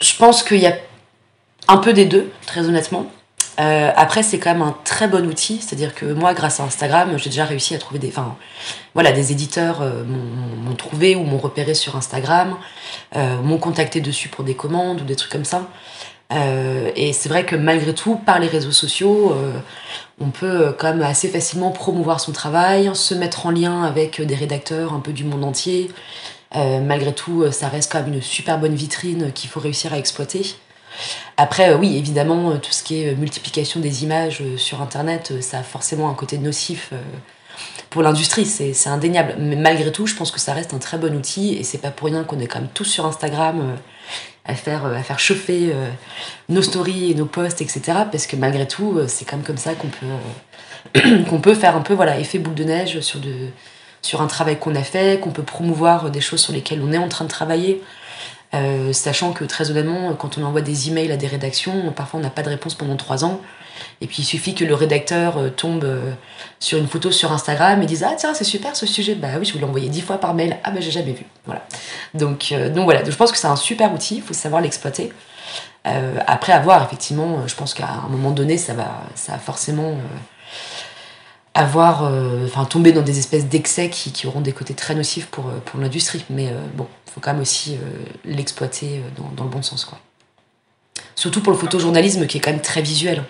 [0.00, 0.74] Je pense qu'il y a
[1.68, 3.06] un peu des deux, très honnêtement.
[3.58, 7.18] Euh, après, c'est quand même un très bon outil, c'est-à-dire que moi, grâce à Instagram,
[7.18, 8.36] j'ai déjà réussi à trouver des, enfin,
[8.94, 12.56] voilà, des éditeurs euh, m'ont trouvé ou m'ont repéré sur Instagram,
[13.14, 15.68] m'ont contacté dessus pour des commandes ou des trucs comme ça.
[16.30, 19.34] Et c'est vrai que malgré tout, par les réseaux sociaux,
[20.20, 24.34] on peut quand même assez facilement promouvoir son travail, se mettre en lien avec des
[24.34, 25.90] rédacteurs un peu du monde entier.
[26.54, 30.54] malgré tout, ça reste quand même une super bonne vitrine qu'il faut réussir à exploiter.
[31.36, 35.40] Après, euh, oui, évidemment, euh, tout ce qui est euh, multiplication des images sur Internet,
[35.40, 36.92] ça a forcément un côté nocif
[37.90, 39.34] pour l'industrie, c'est indéniable.
[39.38, 41.90] Mais malgré tout, je pense que ça reste un très bon outil et c'est pas
[41.90, 43.76] pour rien qu'on est quand même tous sur Instagram
[44.44, 45.72] à, faire, à faire chauffer
[46.48, 47.80] nos stories et nos posts, etc.
[48.10, 51.94] Parce que malgré tout, c'est quand même comme ça qu'on peut, peut faire un peu
[51.94, 53.48] voilà, effet boule de neige sur, de,
[54.02, 56.98] sur un travail qu'on a fait, qu'on peut promouvoir des choses sur lesquelles on est
[56.98, 57.82] en train de travailler.
[58.52, 62.22] Euh, sachant que très honnêtement, quand on envoie des emails à des rédactions, parfois on
[62.22, 63.40] n'a pas de réponse pendant trois ans.
[64.00, 66.12] Et puis il suffit que le rédacteur euh, tombe euh,
[66.58, 69.14] sur une photo sur Instagram et dise Ah tiens, c'est super ce sujet.
[69.14, 70.58] Bah oui, je vous l'ai envoyé dix fois par mail.
[70.64, 71.24] Ah bah j'ai jamais vu.
[71.46, 71.64] Voilà.
[72.14, 75.12] Donc, donc voilà, donc, je pense que c'est un super outil, il faut savoir l'exploiter.
[76.26, 79.96] après avoir, effectivement, je pense qu'à un moment donné, ça va, ça va forcément
[81.54, 85.26] avoir, euh, enfin tomber dans des espèces d'excès qui, qui, auront des côtés très nocifs
[85.26, 86.24] pour, euh, pour l'industrie.
[86.30, 87.76] Mais euh, bon, il faut quand même aussi
[88.24, 89.84] l'exploiter dans, dans, le bon sens.
[89.84, 89.98] Quoi.
[91.16, 93.24] Surtout pour le photojournalisme qui est quand même très visuel.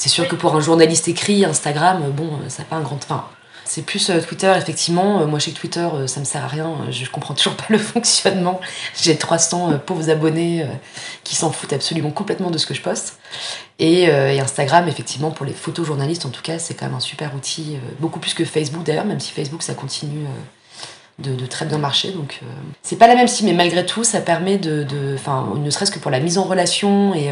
[0.00, 2.96] C'est sûr que pour un journaliste écrit, Instagram, bon, ça n'a pas un grand...
[2.96, 3.26] Enfin,
[3.66, 5.20] c'est plus euh, Twitter, effectivement.
[5.20, 6.74] Euh, moi, chez Twitter, euh, ça me sert à rien.
[6.88, 8.62] Je comprends toujours pas le fonctionnement.
[8.98, 10.66] J'ai 300 pauvres abonnés
[11.22, 13.18] qui s'en foutent absolument complètement de ce que je poste.
[13.78, 14.10] Et,
[14.40, 17.76] Instagram, effectivement, pour les photojournalistes, en tout cas, c'est quand même un super outil.
[17.98, 20.24] beaucoup plus que Facebook, d'ailleurs, même si Facebook, ça continue
[21.18, 22.12] de, très bien marcher.
[22.12, 22.40] Donc,
[22.80, 25.14] c'est pas la même si, mais malgré tout, ça permet de.
[25.14, 27.30] Enfin, ne serait-ce que pour la mise en relation et.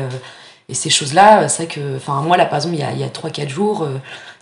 [0.68, 2.98] Et ces choses-là, c'est vrai que, enfin, moi là, par exemple, il y a, il
[2.98, 3.88] y a 3-4 jours,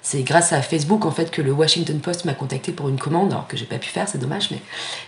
[0.07, 3.33] c'est grâce à Facebook en fait que le Washington Post m'a contacté pour une commande,
[3.33, 4.61] alors que j'ai pas pu faire, c'est dommage, mais,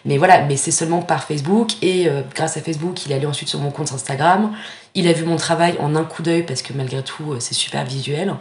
[0.05, 3.27] mais voilà, mais c'est seulement par Facebook et euh, grâce à Facebook, il est allé
[3.27, 4.53] ensuite sur mon compte Instagram,
[4.97, 7.55] il a vu mon travail en un coup d'œil parce que malgré tout, euh, c'est
[7.55, 8.35] super visuel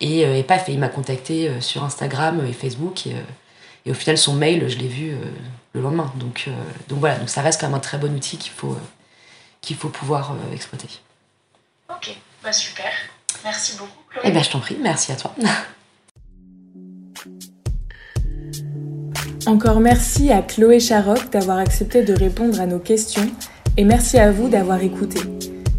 [0.00, 3.14] et, euh, et paf, il m'a contacté sur Instagram et Facebook et,
[3.84, 5.14] et, au final son mail, je l'ai vu
[5.74, 6.10] le lendemain.
[6.16, 6.48] Donc,
[6.88, 8.78] donc voilà, donc ça reste quand même un très bon outil qu'il faut,
[9.60, 10.88] qu'il faut pouvoir exploiter.
[11.96, 12.90] Ok, bah super.
[13.44, 13.90] Merci beaucoup.
[14.24, 15.34] Eh bien, je t'en prie, merci à toi.
[19.46, 23.28] Encore merci à Chloé Charoc d'avoir accepté de répondre à nos questions
[23.76, 25.20] et merci à vous d'avoir écouté.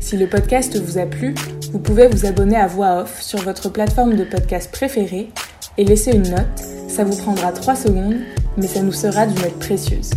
[0.01, 1.33] Si le podcast vous a plu,
[1.71, 5.29] vous pouvez vous abonner à Voix Off sur votre plateforme de podcast préférée
[5.77, 6.59] et laisser une note.
[6.89, 8.19] Ça vous prendra 3 secondes,
[8.57, 10.11] mais ça nous sera d'une aide précieuse.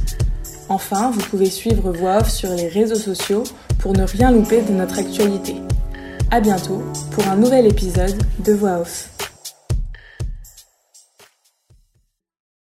[0.68, 3.44] Enfin, vous pouvez suivre Voix Off sur les réseaux sociaux
[3.78, 5.54] pour ne rien louper de notre actualité.
[6.32, 9.15] A bientôt pour un nouvel épisode de Voix Off.